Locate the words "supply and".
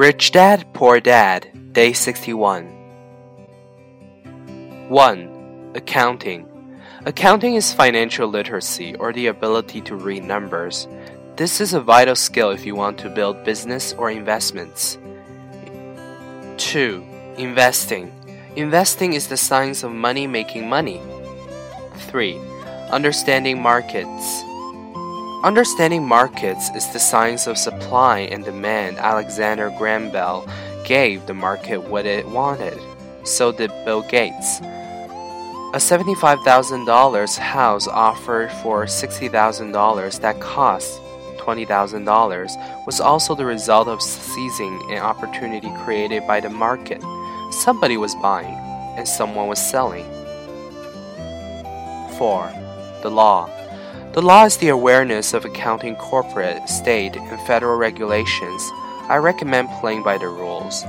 27.56-28.44